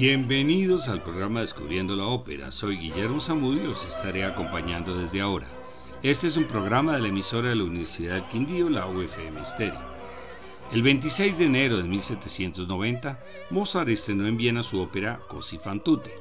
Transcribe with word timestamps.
Bienvenidos 0.00 0.88
al 0.88 1.02
programa 1.02 1.42
Descubriendo 1.42 1.94
la 1.94 2.06
Ópera. 2.06 2.50
Soy 2.50 2.78
Guillermo 2.78 3.20
Zamudio 3.20 3.64
y 3.64 3.66
los 3.66 3.84
estaré 3.84 4.24
acompañando 4.24 4.96
desde 4.96 5.20
ahora. 5.20 5.46
Este 6.02 6.26
es 6.26 6.38
un 6.38 6.46
programa 6.46 6.94
de 6.94 7.02
la 7.02 7.08
emisora 7.08 7.50
de 7.50 7.56
la 7.56 7.64
Universidad 7.64 8.14
del 8.14 8.28
Quindío, 8.28 8.70
la 8.70 8.86
UFM 8.86 9.44
Stereo. 9.44 9.78
El 10.72 10.80
26 10.80 11.36
de 11.36 11.44
enero 11.44 11.76
de 11.76 11.82
1790, 11.82 13.22
Mozart 13.50 13.90
estrenó 13.90 14.26
en 14.26 14.38
Viena 14.38 14.62
su 14.62 14.80
ópera 14.80 15.20
Così 15.28 15.58
fan 15.58 15.84
tutte. 15.84 16.14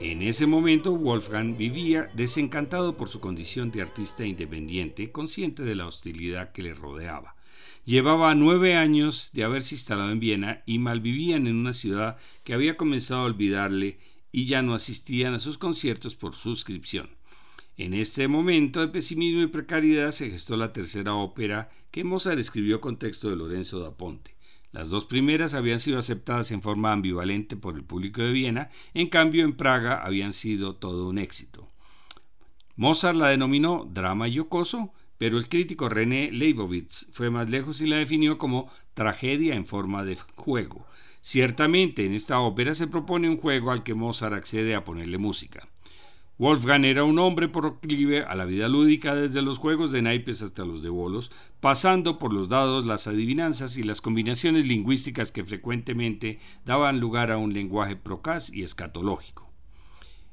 En 0.00 0.20
ese 0.20 0.48
momento, 0.48 0.90
Wolfgang 0.96 1.56
vivía 1.56 2.10
desencantado 2.14 2.96
por 2.96 3.08
su 3.08 3.20
condición 3.20 3.70
de 3.70 3.82
artista 3.82 4.26
independiente, 4.26 5.12
consciente 5.12 5.62
de 5.62 5.76
la 5.76 5.86
hostilidad 5.86 6.50
que 6.50 6.64
le 6.64 6.74
rodeaba. 6.74 7.36
Llevaba 7.84 8.34
nueve 8.34 8.76
años 8.76 9.30
de 9.32 9.44
haberse 9.44 9.74
instalado 9.74 10.10
en 10.10 10.20
Viena 10.20 10.62
y 10.66 10.78
malvivían 10.78 11.46
en 11.46 11.56
una 11.56 11.74
ciudad 11.74 12.16
que 12.42 12.54
había 12.54 12.76
comenzado 12.76 13.20
a 13.20 13.24
olvidarle 13.24 13.98
y 14.32 14.46
ya 14.46 14.62
no 14.62 14.74
asistían 14.74 15.34
a 15.34 15.38
sus 15.38 15.58
conciertos 15.58 16.14
por 16.14 16.34
suscripción. 16.34 17.10
En 17.76 17.92
este 17.92 18.28
momento 18.28 18.80
de 18.80 18.88
pesimismo 18.88 19.42
y 19.42 19.48
precariedad 19.48 20.12
se 20.12 20.30
gestó 20.30 20.56
la 20.56 20.72
tercera 20.72 21.14
ópera 21.14 21.70
que 21.90 22.04
Mozart 22.04 22.38
escribió 22.38 22.80
con 22.80 22.98
texto 22.98 23.30
de 23.30 23.36
Lorenzo 23.36 23.80
da 23.80 23.96
Ponte. 23.96 24.34
Las 24.72 24.88
dos 24.88 25.04
primeras 25.04 25.54
habían 25.54 25.78
sido 25.78 25.98
aceptadas 25.98 26.50
en 26.50 26.62
forma 26.62 26.92
ambivalente 26.92 27.56
por 27.56 27.76
el 27.76 27.84
público 27.84 28.22
de 28.22 28.32
Viena, 28.32 28.70
en 28.92 29.08
cambio 29.08 29.44
en 29.44 29.56
Praga 29.56 30.04
habían 30.04 30.32
sido 30.32 30.74
todo 30.74 31.08
un 31.08 31.18
éxito. 31.18 31.68
Mozart 32.76 33.16
la 33.16 33.28
denominó 33.28 33.88
drama 33.92 34.26
yocoso 34.26 34.92
pero 35.18 35.38
el 35.38 35.48
crítico 35.48 35.88
René 35.88 36.30
Leibovitz 36.32 37.06
fue 37.12 37.30
más 37.30 37.48
lejos 37.48 37.80
y 37.80 37.86
la 37.86 37.96
definió 37.96 38.38
como 38.38 38.70
tragedia 38.94 39.54
en 39.54 39.66
forma 39.66 40.04
de 40.04 40.16
juego. 40.36 40.86
Ciertamente, 41.20 42.04
en 42.04 42.14
esta 42.14 42.40
ópera 42.40 42.74
se 42.74 42.86
propone 42.86 43.28
un 43.28 43.38
juego 43.38 43.70
al 43.70 43.82
que 43.82 43.94
Mozart 43.94 44.34
accede 44.34 44.74
a 44.74 44.84
ponerle 44.84 45.18
música. 45.18 45.68
Wolfgang 46.36 46.84
era 46.84 47.04
un 47.04 47.20
hombre 47.20 47.48
proclive 47.48 48.24
a 48.24 48.34
la 48.34 48.44
vida 48.44 48.68
lúdica 48.68 49.14
desde 49.14 49.40
los 49.40 49.58
juegos 49.58 49.92
de 49.92 50.02
naipes 50.02 50.42
hasta 50.42 50.64
los 50.64 50.82
de 50.82 50.88
bolos, 50.88 51.30
pasando 51.60 52.18
por 52.18 52.32
los 52.32 52.48
dados, 52.48 52.84
las 52.84 53.06
adivinanzas 53.06 53.76
y 53.76 53.84
las 53.84 54.00
combinaciones 54.00 54.66
lingüísticas 54.66 55.30
que 55.30 55.44
frecuentemente 55.44 56.40
daban 56.64 56.98
lugar 56.98 57.30
a 57.30 57.38
un 57.38 57.54
lenguaje 57.54 57.94
procaz 57.94 58.52
y 58.52 58.64
escatológico. 58.64 59.53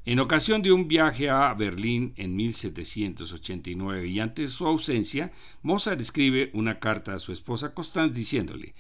En 0.03 0.19
ocasión 0.19 0.63
de 0.63 0.71
un 0.71 0.87
viaje 0.87 1.29
a 1.29 1.53
Berlín 1.53 2.13
en 2.17 2.35
1789 2.35 4.07
y 4.07 4.19
ante 4.19 4.47
su 4.47 4.65
ausencia, 4.65 5.31
Mozart 5.61 6.01
escribe 6.01 6.49
una 6.53 6.79
carta 6.79 7.13
a 7.13 7.19
su 7.19 7.31
esposa 7.31 7.75
Constance 7.75 8.15
diciéndole, 8.15 8.73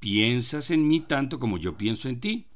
¿Piensas 0.00 0.72
en 0.72 0.88
mí 0.88 0.98
tanto 0.98 1.38
como 1.38 1.56
yo 1.56 1.76
pienso 1.76 2.08
en 2.08 2.18
ti? 2.18 2.48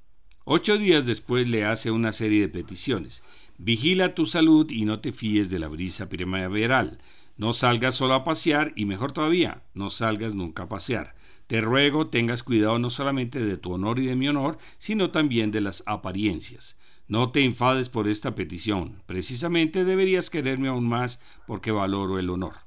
Ocho 0.45 0.77
días 0.77 1.07
después 1.07 1.47
le 1.47 1.65
hace 1.65 1.93
una 1.93 2.13
serie 2.13 2.41
de 2.41 2.49
peticiones. 2.49 3.23
Vigila 3.59 4.15
tu 4.17 4.27
salud 4.27 4.69
y 4.71 4.87
no 4.87 4.99
te 4.99 5.13
fíes 5.13 5.49
de 5.49 5.61
la 5.61 5.69
brisa 5.69 6.09
primaveral. 6.09 6.99
No 7.37 7.53
salgas 7.53 7.95
solo 7.95 8.15
a 8.15 8.25
pasear 8.25 8.73
y 8.75 8.87
mejor 8.87 9.13
todavía, 9.13 9.63
no 9.73 9.89
salgas 9.89 10.35
nunca 10.35 10.65
a 10.65 10.69
pasear. 10.69 11.15
Te 11.47 11.61
ruego 11.61 12.09
tengas 12.09 12.43
cuidado 12.43 12.81
no 12.81 12.91
solamente 12.91 13.39
de 13.39 13.57
tu 13.57 13.73
honor 13.73 14.01
y 14.01 14.07
de 14.07 14.17
mi 14.17 14.29
honor, 14.29 14.59
sino 14.79 15.11
también 15.11 15.53
de 15.53 15.61
las 15.61 15.85
apariencias. 15.87 16.77
No 17.11 17.33
te 17.33 17.43
enfades 17.43 17.89
por 17.89 18.07
esta 18.07 18.37
petición. 18.37 19.03
Precisamente 19.07 19.85
deberías 19.85 20.31
quererme 20.31 20.69
aún 20.69 20.89
más 20.89 21.19
porque 21.45 21.73
valoro 21.73 22.21
el 22.21 22.31
honor. 22.31 22.59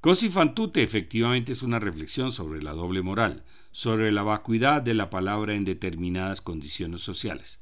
Cosi 0.00 0.30
fan 0.30 0.54
efectivamente 0.76 1.52
es 1.52 1.62
una 1.62 1.78
reflexión 1.78 2.32
sobre 2.32 2.62
la 2.62 2.72
doble 2.72 3.02
moral, 3.02 3.44
sobre 3.70 4.10
la 4.10 4.22
vacuidad 4.22 4.80
de 4.80 4.94
la 4.94 5.10
palabra 5.10 5.54
en 5.54 5.66
determinadas 5.66 6.40
condiciones 6.40 7.02
sociales. 7.02 7.60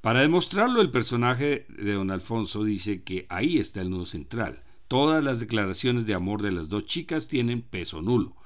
Para 0.00 0.20
demostrarlo, 0.20 0.80
el 0.80 0.92
personaje 0.92 1.66
de 1.70 1.94
don 1.94 2.12
Alfonso 2.12 2.62
dice 2.62 3.02
que 3.02 3.26
ahí 3.30 3.58
está 3.58 3.80
el 3.80 3.90
nudo 3.90 4.06
central. 4.06 4.62
Todas 4.86 5.24
las 5.24 5.40
declaraciones 5.40 6.06
de 6.06 6.14
amor 6.14 6.40
de 6.40 6.52
las 6.52 6.68
dos 6.68 6.84
chicas 6.84 7.26
tienen 7.26 7.62
peso 7.62 8.00
nulo. 8.00 8.36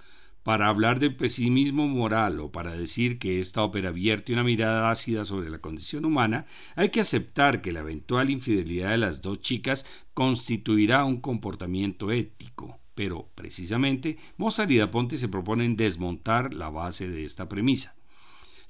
Para 0.42 0.68
hablar 0.68 0.98
de 0.98 1.10
pesimismo 1.10 1.86
moral 1.86 2.40
o 2.40 2.50
para 2.50 2.72
decir 2.72 3.18
que 3.18 3.40
esta 3.40 3.62
ópera 3.62 3.90
vierte 3.90 4.32
una 4.32 4.44
mirada 4.44 4.90
ácida 4.90 5.24
sobre 5.24 5.50
la 5.50 5.58
condición 5.58 6.04
humana, 6.04 6.46
hay 6.74 6.88
que 6.88 7.00
aceptar 7.00 7.60
que 7.60 7.72
la 7.72 7.80
eventual 7.80 8.30
infidelidad 8.30 8.90
de 8.90 8.98
las 8.98 9.20
dos 9.20 9.40
chicas 9.40 9.84
constituirá 10.14 11.04
un 11.04 11.20
comportamiento 11.20 12.10
ético. 12.10 12.78
Pero, 12.94 13.30
precisamente, 13.34 14.16
Mozart 14.38 14.70
y 14.70 14.84
Ponte 14.86 15.18
se 15.18 15.28
proponen 15.28 15.76
desmontar 15.76 16.54
la 16.54 16.70
base 16.70 17.08
de 17.08 17.24
esta 17.24 17.48
premisa. 17.48 17.97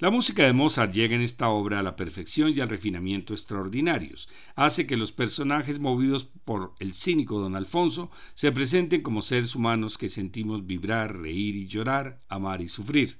La 0.01 0.11
música 0.11 0.45
de 0.45 0.53
Mozart 0.53 0.93
llega 0.93 1.17
en 1.17 1.23
esta 1.23 1.49
obra 1.49 1.81
a 1.81 1.83
la 1.83 1.97
perfección 1.97 2.53
y 2.55 2.61
al 2.61 2.69
refinamiento 2.69 3.33
extraordinarios. 3.33 4.29
Hace 4.55 4.87
que 4.87 4.97
los 4.97 5.11
personajes 5.11 5.81
movidos 5.81 6.23
por 6.45 6.73
el 6.79 6.95
cínico 6.95 7.41
don 7.41 7.57
Alfonso 7.57 8.09
se 8.35 8.53
presenten 8.53 9.03
como 9.03 9.23
seres 9.23 9.57
humanos 9.57 9.99
que 9.99 10.09
sentimos 10.09 10.65
vibrar, 10.65 11.17
reír 11.17 11.57
y 11.57 11.67
llorar, 11.67 12.23
amar 12.29 12.63
y 12.63 12.69
sufrir. 12.69 13.19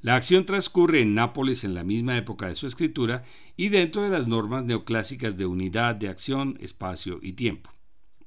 La 0.00 0.14
acción 0.14 0.46
transcurre 0.46 1.00
en 1.00 1.12
Nápoles 1.12 1.64
en 1.64 1.74
la 1.74 1.82
misma 1.82 2.16
época 2.16 2.46
de 2.46 2.54
su 2.54 2.68
escritura 2.68 3.24
y 3.56 3.70
dentro 3.70 4.02
de 4.02 4.10
las 4.10 4.28
normas 4.28 4.64
neoclásicas 4.64 5.36
de 5.36 5.46
unidad 5.46 5.96
de 5.96 6.08
acción, 6.08 6.56
espacio 6.60 7.18
y 7.20 7.32
tiempo. 7.32 7.72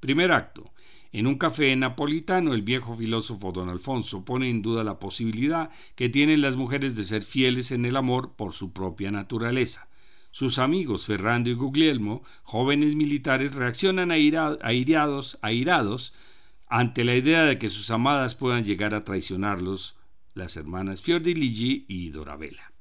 Primer 0.01 0.33
acto. 0.33 0.65
En 1.15 1.27
un 1.27 1.37
café 1.37 1.73
napolitano, 1.77 2.53
el 2.53 2.61
viejo 2.61 2.97
filósofo 2.97 3.53
don 3.53 3.69
Alfonso 3.69 4.25
pone 4.25 4.49
en 4.49 4.61
duda 4.61 4.83
la 4.83 4.99
posibilidad 4.99 5.69
que 5.95 6.09
tienen 6.09 6.41
las 6.41 6.57
mujeres 6.57 6.97
de 6.97 7.05
ser 7.05 7.23
fieles 7.23 7.71
en 7.71 7.85
el 7.85 7.95
amor 7.95 8.33
por 8.33 8.51
su 8.51 8.73
propia 8.73 9.11
naturaleza. 9.11 9.87
Sus 10.31 10.59
amigos 10.59 11.05
Ferrando 11.05 11.49
y 11.49 11.53
Guglielmo, 11.53 12.21
jóvenes 12.43 12.95
militares, 12.95 13.55
reaccionan 13.55 14.11
airados, 14.11 15.37
ante 16.67 17.05
la 17.05 17.15
idea 17.15 17.45
de 17.45 17.57
que 17.59 17.69
sus 17.69 17.91
amadas 17.91 18.35
puedan 18.35 18.65
llegar 18.65 18.93
a 18.93 19.05
traicionarlos, 19.05 19.95
las 20.33 20.57
hermanas 20.57 21.01
Fiordiligi 21.01 21.85
y 21.87 22.09
Dorabella. 22.09 22.73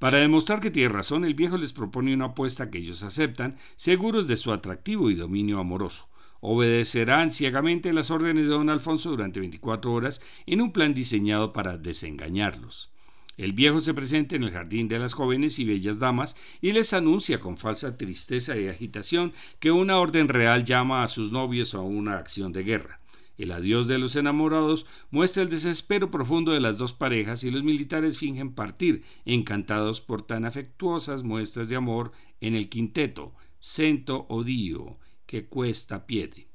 Para 0.00 0.18
demostrar 0.18 0.58
que 0.58 0.72
tiene 0.72 0.88
razón, 0.88 1.24
el 1.24 1.34
viejo 1.34 1.56
les 1.56 1.72
propone 1.72 2.12
una 2.12 2.24
apuesta 2.24 2.68
que 2.68 2.78
ellos 2.78 3.04
aceptan, 3.04 3.58
seguros 3.76 4.26
de 4.26 4.36
su 4.36 4.50
atractivo 4.50 5.08
y 5.08 5.14
dominio 5.14 5.60
amoroso 5.60 6.08
obedecerán 6.48 7.32
ciegamente 7.32 7.92
las 7.92 8.12
órdenes 8.12 8.44
de 8.44 8.50
don 8.50 8.70
Alfonso 8.70 9.10
durante 9.10 9.40
24 9.40 9.92
horas 9.92 10.20
en 10.46 10.60
un 10.60 10.72
plan 10.72 10.94
diseñado 10.94 11.52
para 11.52 11.76
desengañarlos. 11.76 12.92
El 13.36 13.52
viejo 13.52 13.80
se 13.80 13.94
presenta 13.94 14.36
en 14.36 14.44
el 14.44 14.52
jardín 14.52 14.86
de 14.86 15.00
las 15.00 15.12
jóvenes 15.12 15.58
y 15.58 15.64
bellas 15.64 15.98
damas 15.98 16.36
y 16.62 16.70
les 16.70 16.92
anuncia 16.92 17.40
con 17.40 17.56
falsa 17.56 17.98
tristeza 17.98 18.56
y 18.56 18.68
agitación 18.68 19.32
que 19.58 19.72
una 19.72 19.98
orden 19.98 20.28
real 20.28 20.64
llama 20.64 21.02
a 21.02 21.08
sus 21.08 21.32
novios 21.32 21.74
a 21.74 21.80
una 21.80 22.16
acción 22.16 22.52
de 22.52 22.62
guerra. 22.62 23.00
El 23.38 23.50
adiós 23.50 23.88
de 23.88 23.98
los 23.98 24.14
enamorados 24.14 24.86
muestra 25.10 25.42
el 25.42 25.50
desespero 25.50 26.12
profundo 26.12 26.52
de 26.52 26.60
las 26.60 26.78
dos 26.78 26.92
parejas 26.92 27.42
y 27.42 27.50
los 27.50 27.64
militares 27.64 28.18
fingen 28.18 28.54
partir, 28.54 29.02
encantados 29.24 30.00
por 30.00 30.22
tan 30.22 30.44
afectuosas 30.44 31.24
muestras 31.24 31.68
de 31.68 31.74
amor 31.74 32.12
en 32.40 32.54
el 32.54 32.68
quinteto, 32.68 33.34
Cento 33.58 34.26
Odio, 34.28 34.96
que 35.26 35.46
cuesta 35.46 36.06
piede. 36.06 36.48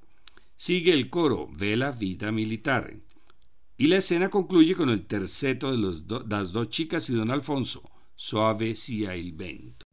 Sigue 0.55 0.93
el 0.93 1.09
coro 1.09 1.49
Vela 1.51 1.91
Vita 1.91 2.31
Militar. 2.31 2.95
Y 3.77 3.87
la 3.87 3.97
escena 3.97 4.29
concluye 4.29 4.75
con 4.75 4.89
el 4.89 5.05
terceto 5.05 5.71
de 5.71 6.25
las 6.27 6.51
dos 6.51 6.69
chicas 6.69 7.09
y 7.09 7.13
don 7.13 7.31
Alfonso, 7.31 7.83
Suave 8.15 8.75
sia 8.75 9.15
il 9.15 9.33
vento. 9.33 9.90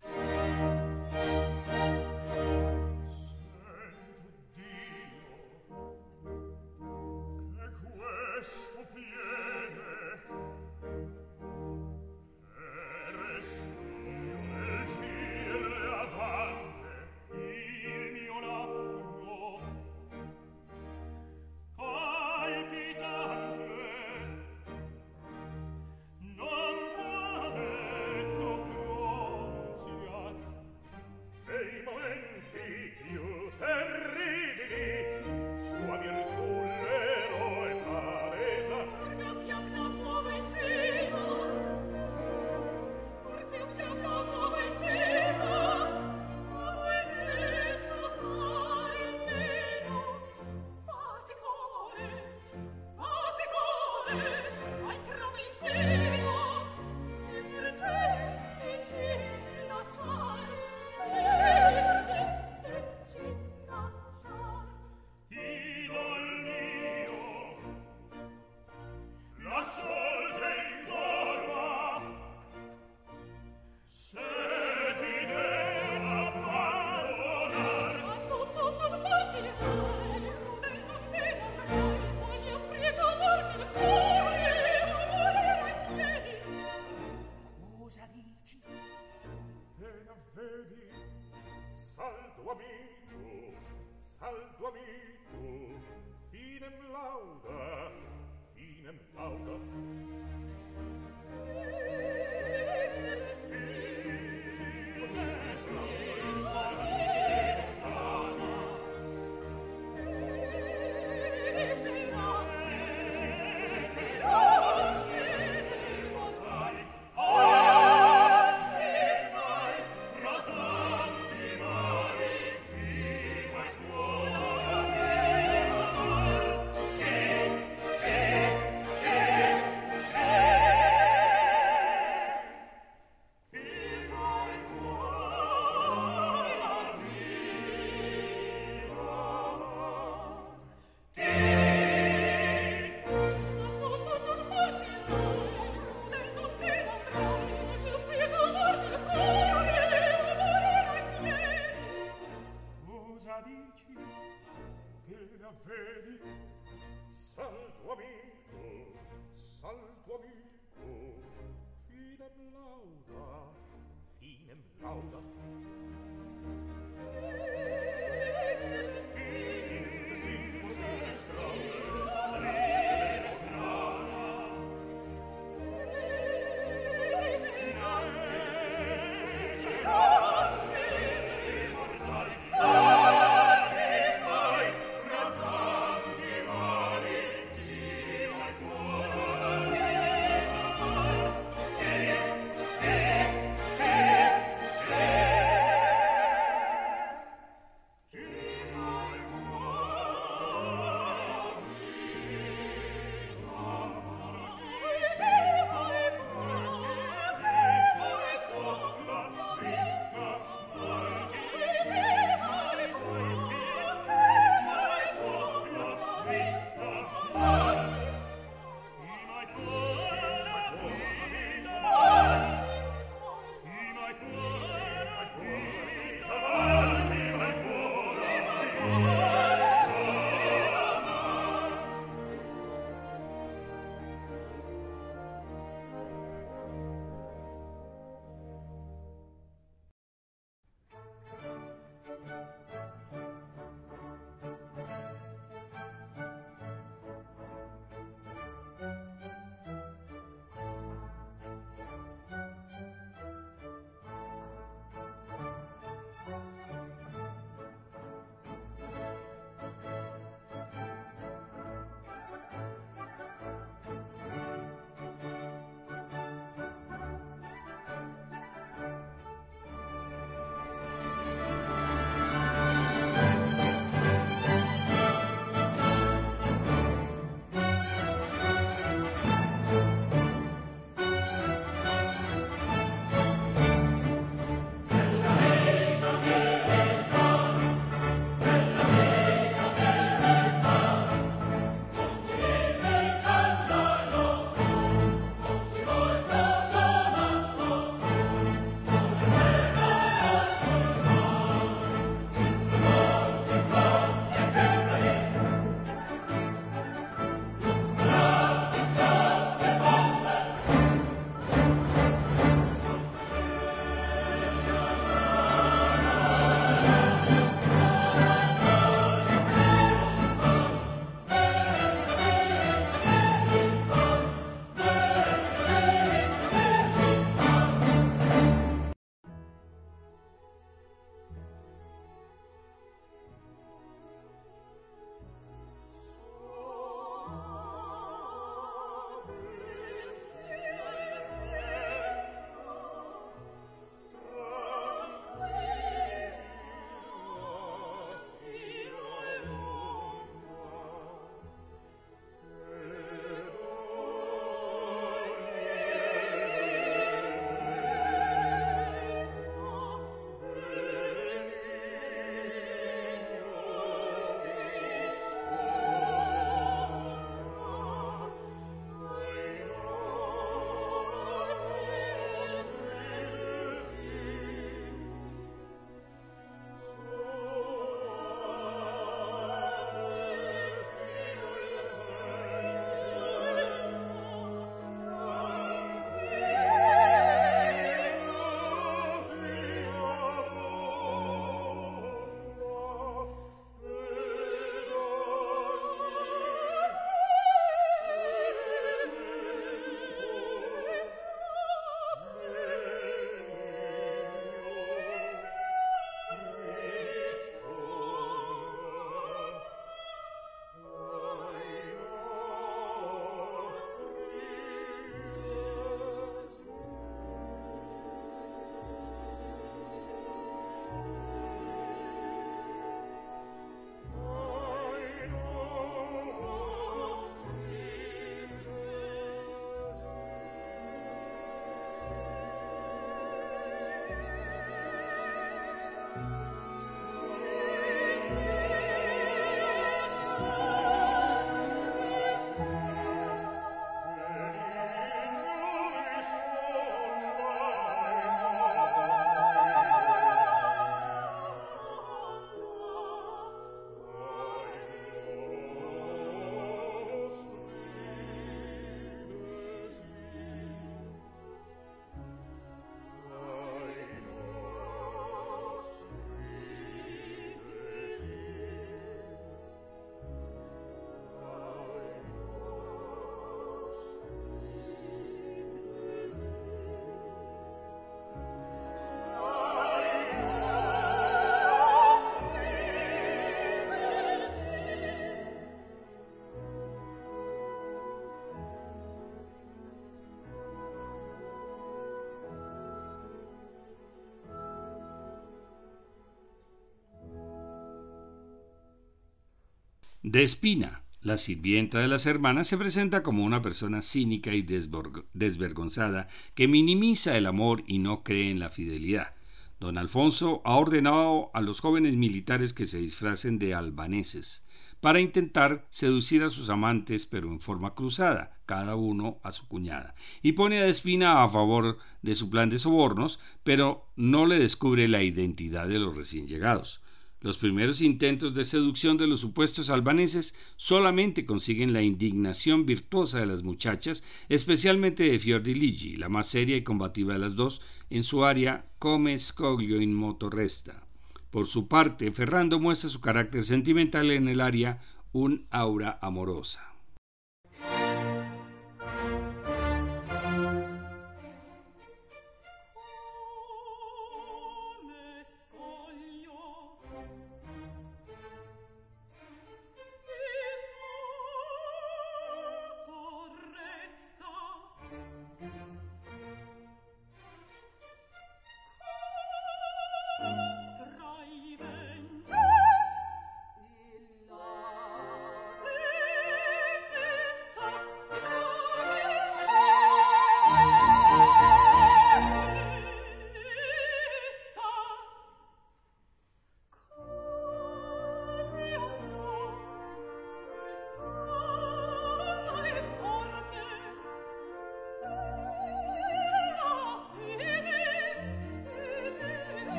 Despina, 500.24 501.04
la 501.20 501.38
sirvienta 501.38 502.00
de 502.00 502.08
las 502.08 502.26
hermanas, 502.26 502.66
se 502.66 502.76
presenta 502.76 503.22
como 503.22 503.44
una 503.44 503.62
persona 503.62 504.02
cínica 504.02 504.52
y 504.52 504.62
desvergonzada 504.62 506.26
que 506.56 506.66
minimiza 506.66 507.36
el 507.36 507.46
amor 507.46 507.84
y 507.86 508.00
no 508.00 508.24
cree 508.24 508.50
en 508.50 508.58
la 508.58 508.68
fidelidad. 508.68 509.36
Don 509.78 509.96
Alfonso 509.96 510.60
ha 510.64 510.74
ordenado 510.74 511.52
a 511.54 511.60
los 511.60 511.78
jóvenes 511.78 512.16
militares 512.16 512.72
que 512.72 512.84
se 512.84 512.98
disfracen 512.98 513.60
de 513.60 513.74
albaneses 513.74 514.66
para 515.00 515.20
intentar 515.20 515.86
seducir 515.90 516.42
a 516.42 516.50
sus 516.50 516.68
amantes, 516.68 517.24
pero 517.24 517.46
en 517.46 517.60
forma 517.60 517.94
cruzada, 517.94 518.58
cada 518.66 518.96
uno 518.96 519.38
a 519.44 519.52
su 519.52 519.68
cuñada, 519.68 520.16
y 520.42 520.52
pone 520.52 520.80
a 520.80 520.82
Despina 520.82 521.44
a 521.44 521.48
favor 521.48 521.98
de 522.22 522.34
su 522.34 522.50
plan 522.50 522.70
de 522.70 522.80
sobornos, 522.80 523.38
pero 523.62 524.10
no 524.16 524.46
le 524.46 524.58
descubre 524.58 525.06
la 525.06 525.22
identidad 525.22 525.86
de 525.86 526.00
los 526.00 526.16
recién 526.16 526.48
llegados. 526.48 527.00
Los 527.40 527.56
primeros 527.56 528.00
intentos 528.00 528.54
de 528.54 528.64
seducción 528.64 529.16
de 529.16 529.28
los 529.28 529.40
supuestos 529.40 529.90
albaneses 529.90 530.56
solamente 530.76 531.46
consiguen 531.46 531.92
la 531.92 532.02
indignación 532.02 532.84
virtuosa 532.84 533.38
de 533.38 533.46
las 533.46 533.62
muchachas, 533.62 534.24
especialmente 534.48 535.22
de 535.30 535.38
Fiordiligi, 535.38 536.16
la 536.16 536.28
más 536.28 536.48
seria 536.48 536.76
y 536.76 536.82
combativa 536.82 537.34
de 537.34 537.38
las 537.38 537.54
dos, 537.54 537.80
en 538.10 538.24
su 538.24 538.44
área 538.44 538.86
come 538.98 539.38
scoglio 539.38 540.00
in 540.00 540.14
moto 540.14 540.50
resta. 540.50 541.06
Por 541.50 541.66
su 541.66 541.86
parte, 541.86 542.32
Ferrando 542.32 542.80
muestra 542.80 543.08
su 543.08 543.20
carácter 543.20 543.62
sentimental 543.62 544.32
en 544.32 544.48
el 544.48 544.60
área 544.60 545.00
un 545.32 545.66
aura 545.70 546.18
amorosa. 546.20 546.87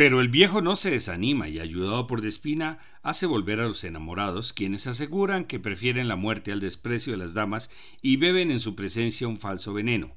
Pero 0.00 0.22
el 0.22 0.28
viejo 0.28 0.62
no 0.62 0.76
se 0.76 0.90
desanima 0.90 1.50
y, 1.50 1.58
ayudado 1.58 2.06
por 2.06 2.22
Despina, 2.22 2.78
hace 3.02 3.26
volver 3.26 3.60
a 3.60 3.66
los 3.66 3.84
enamorados, 3.84 4.54
quienes 4.54 4.86
aseguran 4.86 5.44
que 5.44 5.60
prefieren 5.60 6.08
la 6.08 6.16
muerte 6.16 6.52
al 6.52 6.60
desprecio 6.60 7.12
de 7.12 7.18
las 7.18 7.34
damas 7.34 7.70
y 8.00 8.16
beben 8.16 8.50
en 8.50 8.60
su 8.60 8.74
presencia 8.74 9.28
un 9.28 9.36
falso 9.36 9.74
veneno. 9.74 10.16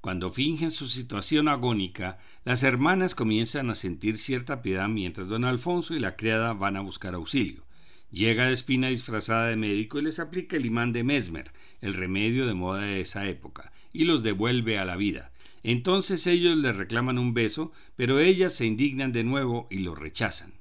Cuando 0.00 0.32
fingen 0.32 0.72
su 0.72 0.88
situación 0.88 1.46
agónica, 1.46 2.18
las 2.42 2.64
hermanas 2.64 3.14
comienzan 3.14 3.70
a 3.70 3.76
sentir 3.76 4.18
cierta 4.18 4.60
piedad 4.60 4.88
mientras 4.88 5.28
don 5.28 5.44
Alfonso 5.44 5.94
y 5.94 6.00
la 6.00 6.16
criada 6.16 6.52
van 6.52 6.76
a 6.76 6.80
buscar 6.80 7.14
auxilio. 7.14 7.64
Llega 8.10 8.48
Despina 8.48 8.88
disfrazada 8.88 9.46
de 9.46 9.56
médico 9.56 10.00
y 10.00 10.02
les 10.02 10.18
aplica 10.18 10.56
el 10.56 10.66
imán 10.66 10.92
de 10.92 11.04
Mesmer, 11.04 11.52
el 11.80 11.94
remedio 11.94 12.44
de 12.44 12.54
moda 12.54 12.82
de 12.82 13.00
esa 13.00 13.28
época, 13.28 13.72
y 13.92 14.02
los 14.02 14.24
devuelve 14.24 14.78
a 14.80 14.84
la 14.84 14.96
vida. 14.96 15.31
Entonces 15.62 16.26
ellos 16.26 16.56
le 16.56 16.72
reclaman 16.72 17.18
un 17.18 17.34
beso, 17.34 17.72
pero 17.96 18.18
ellas 18.18 18.54
se 18.54 18.66
indignan 18.66 19.12
de 19.12 19.24
nuevo 19.24 19.68
y 19.70 19.78
lo 19.78 19.94
rechazan. 19.94 20.54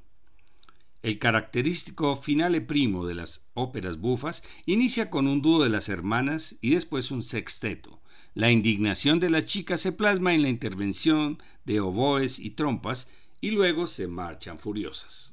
El 1.02 1.18
característico 1.18 2.16
finale 2.16 2.62
primo 2.62 3.08
de 3.08 3.16
las 3.16 3.44
óperas 3.56 3.98
bufas 3.98 4.44
inicia 4.68 5.10
con 5.10 5.28
un 5.28 5.42
dúo 5.42 5.64
de 5.64 5.70
las 5.70 5.90
hermanas 5.90 6.58
y 6.62 6.72
después 6.72 7.10
un 7.10 7.24
sexteto. 7.24 8.02
La 8.36 8.52
indignación 8.52 9.20
de 9.20 9.32
la 9.32 9.44
chica 9.44 9.78
se 9.78 9.92
plasma 9.92 10.36
en 10.36 10.44
la 10.44 10.50
intervención 10.50 11.42
de 11.66 11.80
oboes 11.80 12.40
y 12.40 12.52
trompas 12.52 13.10
y 13.42 13.50
luego 13.50 13.88
se 13.88 14.08
marchan 14.08 14.60
furiosas. 14.60 15.31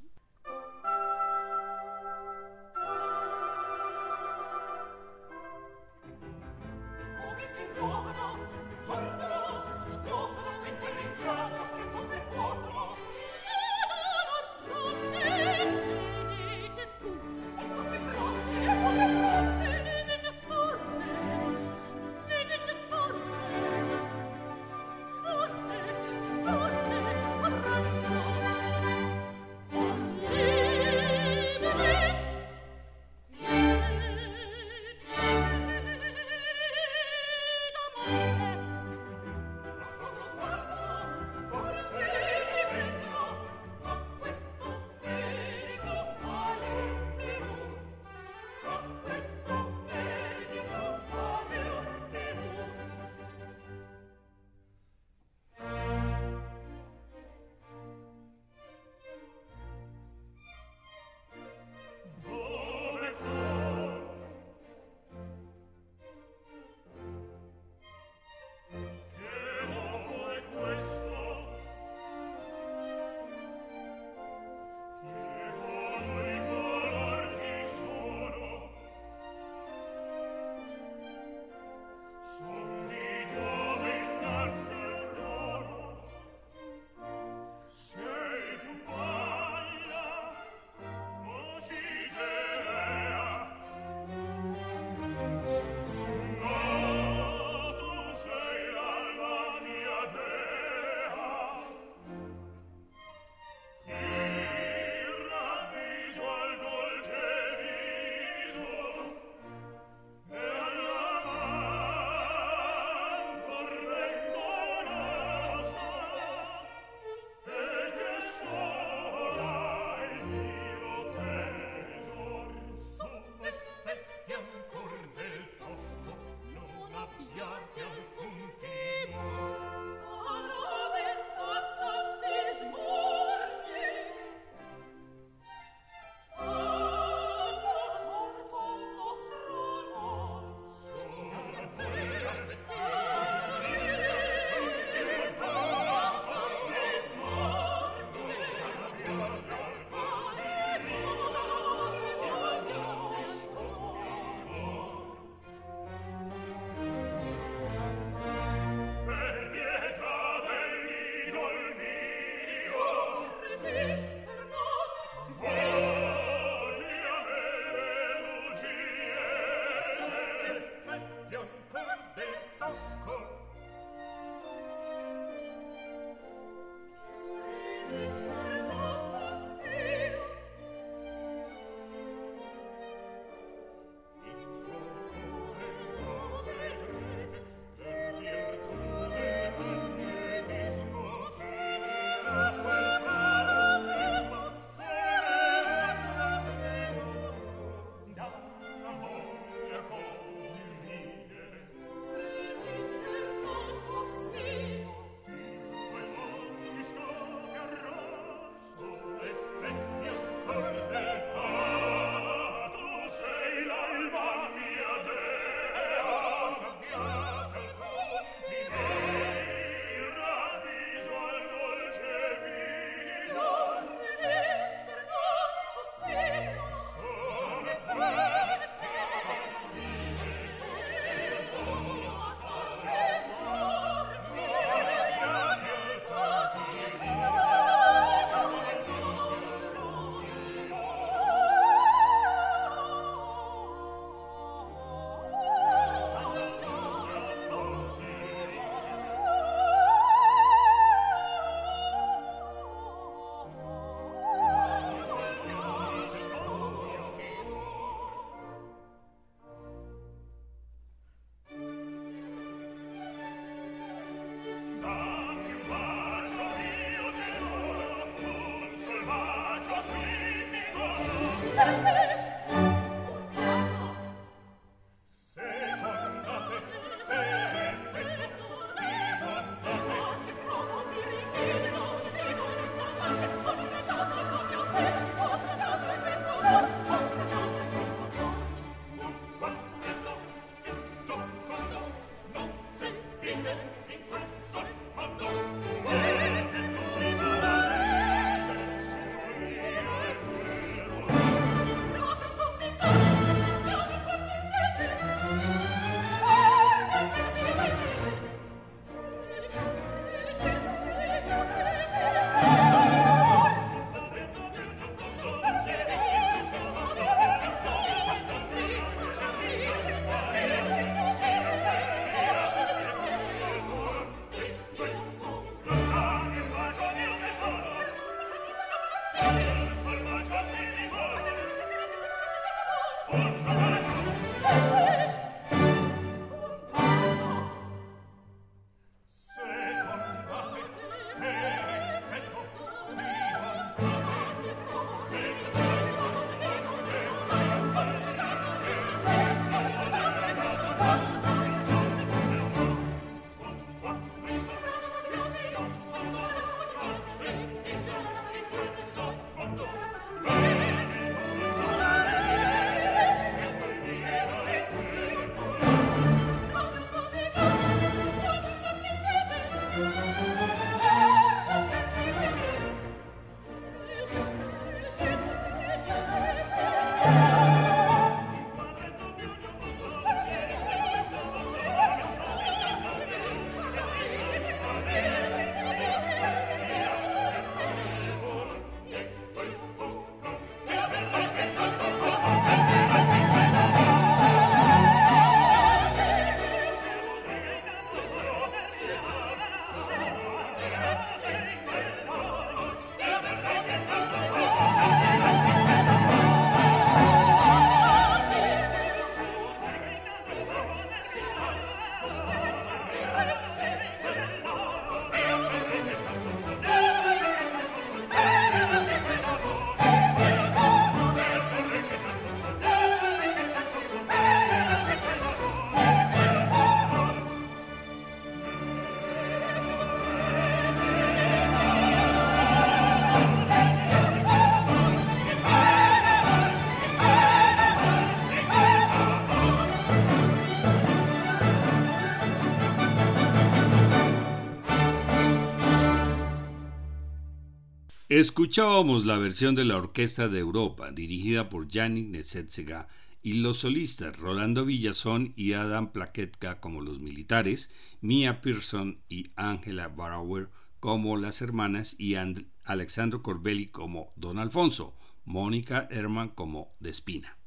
Escuchábamos 448.19 449.05
la 449.05 449.17
versión 449.17 449.55
de 449.55 449.65
la 449.65 449.77
Orquesta 449.77 450.27
de 450.27 450.41
Europa, 450.41 450.91
dirigida 450.91 451.49
por 451.49 451.69
Yannick 451.69 452.09
Nesetzega, 452.09 452.89
y 453.23 453.35
los 453.35 453.61
solistas 453.61 454.17
Rolando 454.17 454.65
Villazón 454.65 455.35
y 455.37 455.53
Adam 455.53 455.93
Plaquetka 455.93 456.59
como 456.59 456.81
los 456.81 456.99
militares, 456.99 457.73
Mia 458.01 458.41
Pearson 458.41 458.99
y 459.09 459.31
Angela 459.37 459.87
Barauer 459.87 460.51
como 460.81 461.17
las 461.17 461.43
hermanas 461.43 461.95
y 461.97 462.17
Alexandro 462.65 463.23
Corbelli 463.23 463.69
como 463.69 464.13
Don 464.17 464.41
Alfonso, 464.41 464.97
Mónica 465.25 465.87
Herman 465.89 466.31
como 466.31 466.75
Despina. 466.81 467.39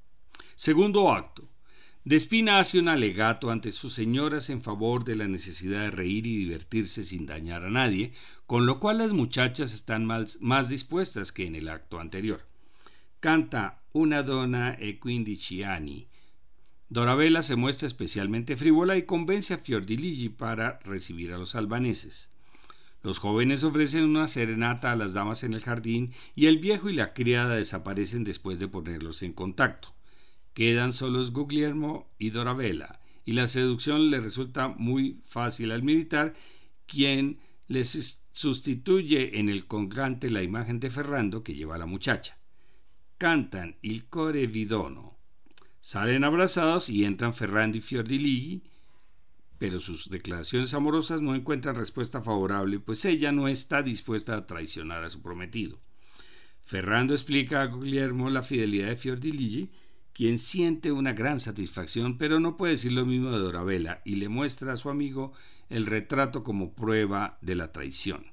Segundo 0.56 1.12
acto. 1.12 1.51
Despina 2.04 2.58
hace 2.58 2.80
un 2.80 2.88
alegato 2.88 3.52
ante 3.52 3.72
sus 3.72 3.94
señoras 3.94 4.50
en 4.50 4.64
favor 4.64 5.04
de 5.04 5.16
la 5.16 5.28
necesidad 5.28 5.82
de 5.82 5.92
reír 5.92 6.26
y 6.26 6.36
divertirse 6.36 7.04
sin 7.04 7.28
dañar 7.28 7.64
a 7.64 7.70
nadie, 7.70 8.12
con 8.48 8.66
lo 8.66 8.80
cual 8.80 8.98
las 8.98 9.14
muchachas 9.14 9.72
están 9.72 10.08
más, 10.08 10.70
dispuestas 10.70 11.32
que 11.32 11.46
en 11.46 11.54
el 11.54 11.70
acto 11.70 12.00
anterior. 12.00 12.42
Canta 13.20 13.84
Una 13.94 14.24
donna 14.24 14.76
e 14.80 15.00
quindiciani. 15.00 16.08
Dorabella 16.90 17.44
se 17.44 17.56
muestra 17.56 17.88
especialmente 17.88 18.58
frívola 18.58 18.98
y 18.98 19.04
convence 19.04 19.54
a 19.54 19.60
Fiordiligi 19.60 20.30
para 20.30 20.80
recibir 20.80 21.32
a 21.34 21.38
los 21.38 21.54
albaneses. 21.54 22.32
Los 23.04 23.20
jóvenes 23.20 23.64
ofrecen 23.64 24.06
una 24.06 24.28
serenata 24.28 24.92
a 24.92 24.96
las 24.96 25.14
damas 25.14 25.44
en 25.44 25.54
el 25.54 25.62
jardín 25.62 26.14
y 26.36 26.48
el 26.48 26.58
viejo 26.58 26.90
y 26.90 26.94
la 26.94 27.14
criada 27.14 27.56
desaparecen 27.56 28.24
después 28.24 28.58
de 28.58 28.68
ponerlos 28.68 29.22
en 29.22 29.34
contacto. 29.34 29.94
Quedan 30.54 30.94
solos 30.94 31.32
Guglielmo 31.32 32.12
y 32.18 32.32
Dorabella, 32.32 33.00
y 33.26 33.34
la 33.34 33.48
seducción 33.48 34.10
le 34.10 34.20
resulta 34.20 34.68
muy 34.68 35.22
fácil 35.26 35.72
al 35.72 35.84
militar, 35.84 36.34
quien 36.86 37.40
les 37.68 38.22
sustituye 38.34 39.40
en 39.40 39.50
el 39.50 39.66
congante 39.66 40.30
la 40.30 40.44
imagen 40.44 40.80
de 40.80 40.90
Ferrando 40.90 41.44
que 41.44 41.56
lleva 41.56 41.76
a 41.76 41.80
la 41.80 41.86
muchacha. 41.86 42.38
Cantan 43.18 43.78
Il 43.82 44.06
core 44.10 44.48
vidono. 44.48 45.18
Salen 45.80 46.24
abrazados 46.24 46.90
y 46.90 47.06
entran 47.06 47.34
Ferrando 47.34 47.78
y 47.78 47.82
Fiordiligi, 47.82 48.64
pero 49.58 49.80
sus 49.80 50.10
declaraciones 50.10 50.74
amorosas 50.74 51.22
no 51.22 51.36
encuentran 51.36 51.76
respuesta 51.76 52.22
favorable, 52.22 52.80
pues 52.80 53.06
ella 53.06 53.32
no 53.32 53.48
está 53.48 53.84
dispuesta 53.84 54.36
a 54.36 54.48
traicionar 54.48 55.04
a 55.04 55.10
su 55.10 55.22
prometido. 55.22 55.80
Ferrando 56.64 57.14
explica 57.14 57.62
a 57.62 57.68
Guglielmo 57.68 58.30
la 58.30 58.44
fidelidad 58.44 58.88
de 58.88 58.96
Fiordiligi, 58.96 59.70
quien 60.14 60.38
siente 60.38 60.92
una 60.92 61.14
gran 61.14 61.40
satisfacción, 61.40 62.18
pero 62.18 62.40
no 62.40 62.58
puede 62.58 62.74
decir 62.74 62.92
lo 62.92 63.06
mismo 63.06 63.32
de 63.32 63.40
Dorabella, 63.40 64.02
y 64.06 64.16
le 64.16 64.30
muestra 64.30 64.74
a 64.74 64.78
su 64.78 64.90
amigo 64.90 65.34
el 65.70 65.86
retrato 65.86 66.44
como 66.44 66.74
prueba 66.74 67.38
de 67.42 67.56
la 67.56 67.72
traición. 67.72 68.26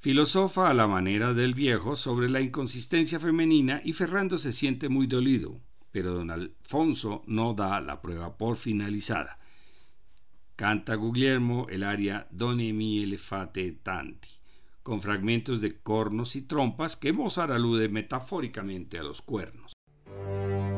Filosofa 0.00 0.70
a 0.70 0.74
la 0.74 0.86
manera 0.86 1.34
del 1.34 1.54
viejo 1.54 1.96
sobre 1.96 2.28
la 2.30 2.40
inconsistencia 2.40 3.18
femenina 3.18 3.80
y 3.84 3.92
Ferrando 3.92 4.38
se 4.38 4.52
siente 4.52 4.88
muy 4.88 5.06
dolido, 5.06 5.60
pero 5.90 6.14
don 6.14 6.30
Alfonso 6.30 7.22
no 7.26 7.54
da 7.54 7.80
la 7.80 8.00
prueba 8.00 8.36
por 8.36 8.56
finalizada. 8.56 9.38
Canta 10.54 10.94
Guglielmo 10.94 11.66
el 11.68 11.82
aria 11.82 12.26
Done 12.30 12.72
mi 12.72 13.02
elefate 13.02 13.72
tanti, 13.72 14.28
con 14.82 15.02
fragmentos 15.02 15.60
de 15.60 15.80
cornos 15.80 16.36
y 16.36 16.42
trompas 16.42 16.96
que 16.96 17.12
Mozart 17.12 17.52
alude 17.52 17.88
metafóricamente 17.88 18.98
a 18.98 19.02
los 19.02 19.22
cuernos. 19.22 19.77
Thank 20.10 20.72
you. 20.72 20.77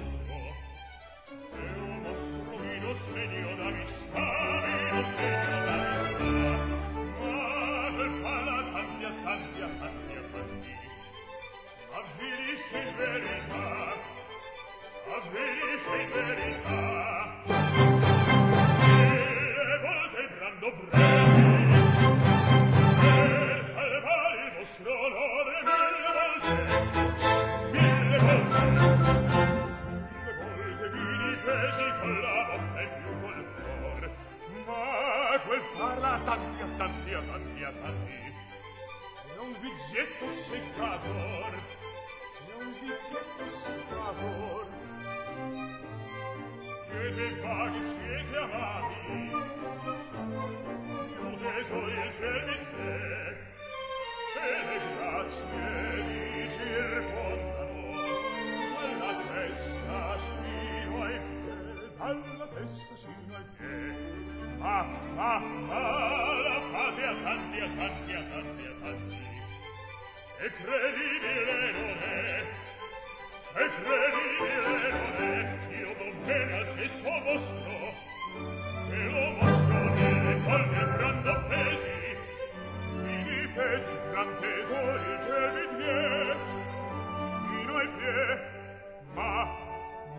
nostro. 0.00 0.34
Eo 1.52 1.86
nostro 2.08 2.56
vino 2.58 2.94
segno 2.94 3.50
d'amistà 3.56 4.28
Vino 4.64 5.02
segno 5.12 5.56
d'amistà 5.66 6.30
Ma 7.20 7.36
per 7.96 8.10
farla 8.22 8.58
tanti 8.72 9.04
a 9.04 9.12
tanti 9.24 9.60
a 9.60 9.70
tanti 9.80 10.14
a 10.16 10.24
tanti. 10.32 10.72
Avvilisce 12.00 12.78
in 12.78 12.90
verità. 12.96 13.66
Avvilisce 15.16 15.94
in 16.00 16.08
verità. 16.18 16.78
Mille 18.80 19.76
volte 19.84 20.18
il 20.20 20.28
brando 20.36 20.68
breve 20.88 21.78
Per 23.00 23.64
salvare 23.64 24.40
il 24.46 24.52
vostro 24.56 24.92
onore. 24.92 25.69
difesi 31.40 31.84
con 32.00 32.20
la 32.20 32.44
bocca 32.44 32.80
e 32.80 32.88
più 33.00 33.20
col 33.20 33.46
cuore. 33.54 34.08
Ma 34.66 35.40
quel 35.46 35.60
farla 35.74 36.20
tanti 36.24 36.62
a 36.62 36.66
tanti 36.76 37.12
a 37.14 37.22
tanti 37.22 37.62
a 37.64 37.72
tanti. 37.80 38.32
È 39.34 39.38
un 39.38 39.56
vizietto 39.60 40.28
seccator 40.28 41.78
è 42.48 42.62
un 42.62 42.72
vizietto 42.80 43.48
seccator 43.48 44.66
siete 46.62 47.40
vaghi 47.40 47.82
siete 47.82 48.36
amati. 48.36 49.30
Io 51.20 51.36
teso 51.38 51.76
il 51.86 52.12
ciel 52.12 52.44
di 52.44 52.58
te. 52.76 53.48
E 54.40 54.64
le 54.66 54.78
grazie 54.96 56.02
vi 56.06 56.50
circondano. 56.50 57.68
Alla 58.80 59.12
testa 59.28 60.18
sua 60.18 60.39
alla 62.00 62.46
testa 62.48 62.96
sino 62.96 63.36
ai 63.36 63.44
piedi. 63.56 64.58
Ma, 64.58 64.82
ma, 65.14 65.38
ma, 65.38 66.32
la 66.40 66.60
fate 66.72 67.04
a 67.04 67.14
tanti, 67.22 67.60
a 67.60 67.68
tanti, 67.76 68.12
a 68.12 68.22
tanti, 68.22 68.66
a 68.66 68.74
tanti. 68.80 69.18
E 70.38 70.50
credibile 70.62 71.72
non 71.72 71.98
è, 71.98 72.44
e 73.54 73.70
credibile 73.82 74.90
non 74.90 75.14
è, 75.18 75.76
io 75.76 75.94
do 75.98 76.18
bene 76.24 76.52
al 76.60 76.68
sesso 76.68 77.10
vostro, 77.24 77.94
e 78.90 79.04
lo 79.04 79.34
vostro 79.38 79.94
delle 79.94 80.40
qualche 80.42 80.84
branda 80.96 81.34
pesi, 81.48 82.16
si 83.02 83.48
pesi, 83.54 83.90
gran 84.10 84.38
tesori, 84.40 85.20
ciel 85.20 85.52
vi 85.52 85.76
die, 85.76 86.36
fino 87.48 87.76
ai 87.76 87.88
pie, 87.88 88.40
ma, 89.12 89.58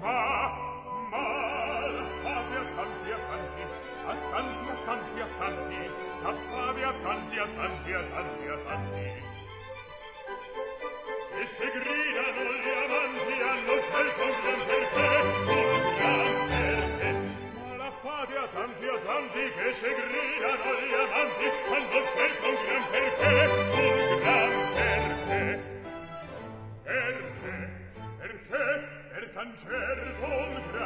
ma, 0.02 0.71
mal, 1.12 1.96
fate 2.24 2.56
a 2.56 2.66
tanti 2.76 3.12
a 3.12 3.20
tanti, 3.30 3.64
a 4.08 4.16
tanti 4.32 4.68
a 4.72 4.78
tanti 4.88 5.20
a 5.20 5.28
tanti, 5.40 5.82
a 6.24 6.34
fate 6.48 6.84
a 6.84 6.94
tanti 7.04 7.38
a 7.38 7.48
tanti 7.58 7.92
a 7.92 8.04
tanti 8.14 8.48
a 8.48 8.58
tanti. 8.68 9.10
E 11.40 11.46
se 11.46 11.66
gridano 11.76 12.44
gli 12.62 12.72
amanti 12.84 13.36
hanno 13.50 13.76
scelto 13.86 14.24
un 14.24 14.36
gran 14.42 14.62
perché, 14.68 15.08
un 15.52 15.96
gran 15.98 16.30
perché. 16.52 17.10
Ma 17.60 17.76
la 17.76 17.92
fate 18.02 18.36
a 18.38 18.48
tanti 18.48 18.86
a 18.86 18.98
tanti 19.10 19.44
che 19.58 19.74
se 19.80 19.90
gridano 20.00 20.70
gli 20.80 20.96
amanti 21.04 21.48
hanno 21.76 22.00
scelto 22.12 22.48
un 22.48 22.58
gran 22.66 22.86
perché, 22.92 23.32
un 23.32 24.20
gran 24.24 24.54
perché. 24.76 25.42
Perché, 26.84 27.58
perché, 28.18 28.66
per 29.12 29.24
tan 29.34 29.50
certo 29.58 30.26
un 30.26 30.54
gran 30.72 30.81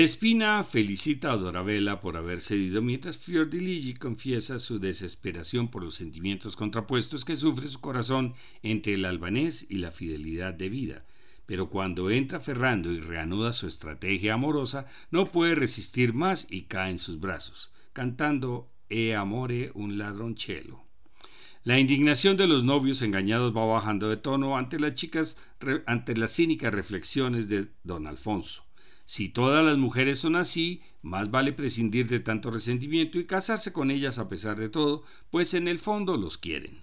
Espina 0.00 0.62
felicita 0.62 1.32
a 1.32 1.36
Dorabella 1.36 2.00
por 2.00 2.16
haber 2.16 2.40
cedido 2.40 2.80
mientras 2.80 3.18
Fiordiligi 3.18 3.94
confiesa 3.94 4.60
su 4.60 4.78
desesperación 4.78 5.72
por 5.72 5.82
los 5.82 5.96
sentimientos 5.96 6.54
contrapuestos 6.54 7.24
que 7.24 7.34
sufre 7.34 7.66
su 7.66 7.80
corazón 7.80 8.34
entre 8.62 8.92
el 8.92 9.04
albanés 9.04 9.66
y 9.68 9.78
la 9.78 9.90
fidelidad 9.90 10.54
de 10.54 10.68
vida. 10.68 11.04
Pero 11.46 11.68
cuando 11.68 12.10
entra 12.10 12.38
Ferrando 12.38 12.92
y 12.92 13.00
reanuda 13.00 13.52
su 13.52 13.66
estrategia 13.66 14.34
amorosa, 14.34 14.86
no 15.10 15.32
puede 15.32 15.56
resistir 15.56 16.12
más 16.12 16.46
y 16.48 16.66
cae 16.66 16.92
en 16.92 17.00
sus 17.00 17.18
brazos, 17.18 17.72
cantando 17.92 18.70
E 18.88 19.16
amore 19.16 19.72
un 19.74 19.98
ladroncello. 19.98 20.78
La 21.64 21.80
indignación 21.80 22.36
de 22.36 22.46
los 22.46 22.62
novios 22.62 23.02
engañados 23.02 23.52
va 23.52 23.66
bajando 23.66 24.08
de 24.08 24.16
tono 24.16 24.56
ante 24.56 24.78
las 24.78 24.94
chicas, 24.94 25.38
ante 25.86 26.16
las 26.16 26.36
cínicas 26.36 26.72
reflexiones 26.72 27.48
de 27.48 27.66
don 27.82 28.06
Alfonso. 28.06 28.67
Si 29.08 29.30
todas 29.30 29.64
las 29.64 29.78
mujeres 29.78 30.18
son 30.18 30.36
así, 30.36 30.82
más 31.00 31.30
vale 31.30 31.54
prescindir 31.54 32.08
de 32.08 32.20
tanto 32.20 32.50
resentimiento 32.50 33.18
y 33.18 33.24
casarse 33.24 33.72
con 33.72 33.90
ellas 33.90 34.18
a 34.18 34.28
pesar 34.28 34.58
de 34.58 34.68
todo, 34.68 35.02
pues 35.30 35.54
en 35.54 35.66
el 35.66 35.78
fondo 35.78 36.18
los 36.18 36.36
quieren. 36.36 36.82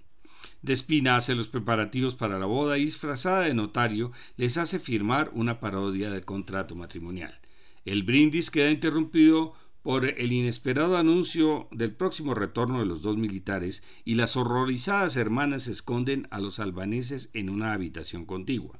Despina 0.63 1.17
hace 1.17 1.35
los 1.35 1.47
preparativos 1.47 2.15
para 2.15 2.39
la 2.39 2.47
boda 2.47 2.79
y 2.79 2.85
disfrazada 2.85 3.41
de 3.41 3.53
notario 3.53 4.11
les 4.37 4.57
hace 4.57 4.79
firmar 4.79 5.29
una 5.35 5.59
parodia 5.59 6.09
de 6.09 6.23
contrato 6.23 6.73
matrimonial. 6.75 7.39
El 7.85 8.01
brindis 8.01 8.49
queda 8.49 8.71
interrumpido 8.71 9.53
por 9.83 10.05
el 10.05 10.33
inesperado 10.33 10.97
anuncio 10.97 11.67
del 11.69 11.93
próximo 11.93 12.33
retorno 12.33 12.79
de 12.79 12.87
los 12.87 13.03
dos 13.03 13.17
militares 13.17 13.83
y 14.03 14.15
las 14.15 14.35
horrorizadas 14.35 15.15
hermanas 15.15 15.67
esconden 15.67 16.27
a 16.31 16.39
los 16.39 16.59
albaneses 16.59 17.29
en 17.33 17.51
una 17.51 17.73
habitación 17.73 18.25
contigua. 18.25 18.79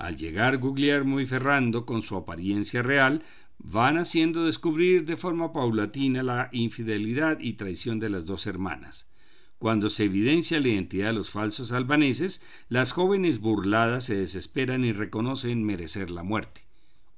Al 0.00 0.16
llegar 0.16 0.56
Guglielmo 0.56 1.20
y 1.20 1.26
Ferrando 1.26 1.84
con 1.84 2.00
su 2.00 2.16
apariencia 2.16 2.82
real, 2.82 3.22
van 3.58 3.98
haciendo 3.98 4.46
descubrir 4.46 5.04
de 5.04 5.18
forma 5.18 5.52
paulatina 5.52 6.22
la 6.22 6.48
infidelidad 6.52 7.38
y 7.38 7.52
traición 7.52 8.00
de 8.00 8.08
las 8.08 8.24
dos 8.24 8.46
hermanas. 8.46 9.10
Cuando 9.58 9.90
se 9.90 10.04
evidencia 10.04 10.58
la 10.58 10.68
identidad 10.68 11.08
de 11.08 11.12
los 11.12 11.28
falsos 11.28 11.70
albaneses, 11.70 12.40
las 12.70 12.92
jóvenes 12.92 13.40
burladas 13.40 14.04
se 14.04 14.14
desesperan 14.14 14.86
y 14.86 14.92
reconocen 14.92 15.64
merecer 15.64 16.10
la 16.10 16.22
muerte. 16.22 16.62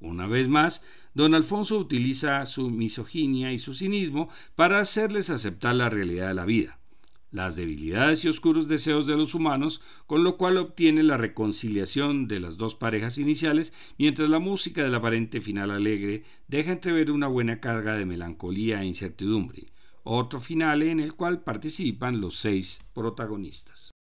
Una 0.01 0.27
vez 0.27 0.49
más, 0.49 0.83
don 1.15 1.37
Alfonso 1.37 1.79
utiliza 1.79 2.45
su 2.47 2.69
misoginia 2.69 3.53
y 3.53 3.61
su 3.61 3.75
cinismo 3.75 4.29
para 4.57 4.81
hacerles 4.81 5.31
aceptar 5.31 5.77
la 5.77 5.89
realidad 5.89 6.27
de 6.27 6.35
la 6.35 6.47
vida, 6.47 6.81
las 7.33 7.57
debilidades 7.57 8.25
y 8.25 8.29
oscuros 8.29 8.69
deseos 8.69 9.07
de 9.07 9.17
los 9.17 9.35
humanos, 9.35 9.81
con 10.07 10.23
lo 10.23 10.37
cual 10.37 10.59
obtiene 10.59 11.03
la 11.03 11.17
reconciliación 11.17 12.29
de 12.29 12.39
las 12.41 12.59
dos 12.59 12.75
parejas 12.75 13.19
iniciales, 13.19 13.73
mientras 13.99 14.29
la 14.29 14.39
música 14.39 14.85
del 14.85 14.95
aparente 14.95 15.41
final 15.41 15.71
alegre 15.71 16.23
deja 16.47 16.73
entrever 16.73 17.11
una 17.11 17.27
buena 17.27 17.61
carga 17.61 17.97
de 17.97 18.07
melancolía 18.07 18.83
e 18.83 18.87
incertidumbre, 18.87 19.73
otro 20.05 20.41
final 20.41 20.83
en 20.83 21.01
el 21.01 21.15
cual 21.15 21.43
participan 21.43 22.21
los 22.21 22.39
seis 22.39 22.81
protagonistas. 22.93 23.92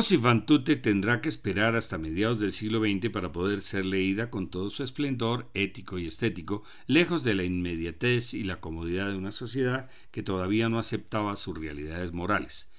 Così 0.00 0.16
fan 0.16 0.46
tutte 0.46 0.76
tendrá 0.76 1.20
que 1.20 1.28
esperar 1.28 1.76
hasta 1.76 1.98
mediados 1.98 2.40
del 2.40 2.52
siglo 2.52 2.80
XX 2.80 3.10
para 3.10 3.32
poder 3.32 3.60
ser 3.60 3.84
leída 3.84 4.30
con 4.30 4.48
todo 4.48 4.70
su 4.70 4.82
esplendor 4.82 5.50
ético 5.52 5.98
y 5.98 6.06
estético, 6.06 6.62
lejos 6.86 7.22
de 7.22 7.34
la 7.34 7.44
inmediatez 7.44 8.32
y 8.32 8.42
la 8.42 8.60
comodidad 8.60 9.10
de 9.10 9.18
una 9.18 9.30
sociedad 9.30 9.90
que 10.10 10.22
todavía 10.22 10.70
no 10.70 10.78
aceptaba 10.78 11.36
sus 11.36 11.58
realidades 11.58 12.14
morales. 12.14 12.70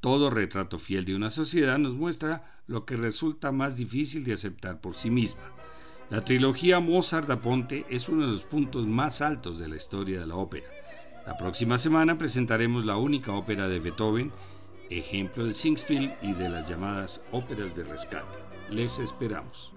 Todo 0.00 0.30
retrato 0.30 0.78
fiel 0.78 1.04
de 1.04 1.14
una 1.14 1.28
sociedad 1.28 1.76
nos 1.76 1.94
muestra 1.94 2.62
lo 2.66 2.86
que 2.86 2.96
resulta 2.96 3.52
más 3.52 3.76
difícil 3.76 4.24
de 4.24 4.32
aceptar 4.32 4.80
por 4.80 4.94
sí 4.94 5.10
misma. 5.10 5.52
La 6.08 6.24
trilogía 6.24 6.80
Mozart 6.80 7.28
da 7.28 7.42
Ponte 7.42 7.84
es 7.90 8.08
uno 8.08 8.24
de 8.24 8.32
los 8.32 8.44
puntos 8.44 8.86
más 8.86 9.20
altos 9.20 9.58
de 9.58 9.68
la 9.68 9.76
historia 9.76 10.20
de 10.20 10.26
la 10.26 10.36
ópera. 10.36 10.68
La 11.26 11.36
próxima 11.36 11.76
semana 11.76 12.16
presentaremos 12.16 12.86
la 12.86 12.96
única 12.96 13.32
ópera 13.32 13.68
de 13.68 13.78
Beethoven 13.78 14.32
ejemplo 14.90 15.44
de 15.46 15.52
Singspiel 15.52 16.14
y 16.22 16.32
de 16.32 16.48
las 16.48 16.68
llamadas 16.68 17.22
óperas 17.32 17.74
de 17.74 17.84
rescate. 17.84 18.38
Les 18.70 18.98
esperamos. 18.98 19.72